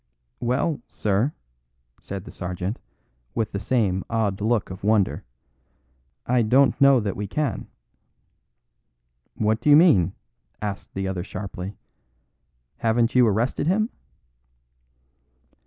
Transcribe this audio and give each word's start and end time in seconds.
"Well, 0.39 0.81
sir," 0.87 1.31
said 2.01 2.23
the 2.23 2.31
sergeant, 2.31 2.79
with 3.35 3.51
the 3.51 3.59
same 3.59 4.03
odd 4.09 4.41
look 4.41 4.71
of 4.71 4.83
wonder, 4.83 5.23
"I 6.25 6.41
don't 6.41 6.81
know 6.81 6.99
that 6.99 7.15
we 7.15 7.27
can." 7.27 7.67
"What 9.35 9.61
do 9.61 9.69
you 9.69 9.75
mean?" 9.75 10.13
asked 10.59 10.95
the 10.95 11.07
other 11.07 11.23
sharply. 11.23 11.77
"Haven't 12.77 13.13
you 13.13 13.27
arrested 13.27 13.67
him?" 13.67 13.91